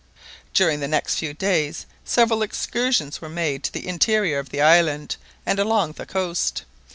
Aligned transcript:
During 0.55 0.79
the 0.79 0.87
next 0.87 1.17
few 1.19 1.35
days, 1.35 1.85
several 2.03 2.41
excursions 2.41 3.21
were 3.21 3.29
made 3.29 3.63
to 3.65 3.71
the 3.71 3.87
interior 3.87 4.39
of 4.39 4.49
the 4.49 4.59
island 4.59 5.15
and 5.45 5.59
along 5.59 5.91
the 5.91 6.07
coast. 6.07 6.63